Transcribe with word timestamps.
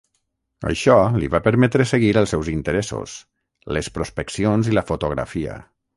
Això 0.69 0.95
li 1.23 1.27
va 1.33 1.41
permetre 1.47 1.85
seguir 1.91 2.09
els 2.21 2.33
seus 2.35 2.49
interessos: 2.55 3.15
les 3.77 3.91
prospeccions 3.99 4.71
i 4.73 4.79
la 4.79 4.89
fotografia. 4.93 5.61